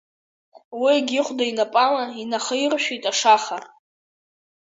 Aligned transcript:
Уигь 0.81 1.13
ихәда 1.19 1.45
инапала 1.49 2.05
инахаиршәит 2.21 3.03
ашаха. 3.11 3.57